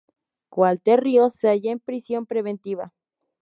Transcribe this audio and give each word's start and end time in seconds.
Walter 0.49 0.99
Ríos 0.99 1.35
se 1.35 1.47
haya 1.47 1.71
en 1.71 1.79
prisión 1.79 2.25
preventiva. 2.25 2.91